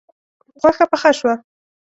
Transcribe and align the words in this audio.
غوښه 0.61 0.85
پخه 0.91 1.11
شوه 1.17 1.33